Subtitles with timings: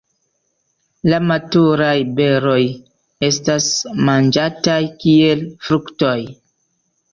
[1.13, 2.57] La maturaj beroj
[3.29, 3.69] estas
[4.09, 6.19] manĝataj kiel fruktoj.